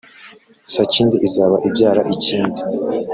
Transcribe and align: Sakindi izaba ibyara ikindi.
Sakindi 0.73 1.17
izaba 1.27 1.55
ibyara 1.67 2.01
ikindi. 2.15 2.59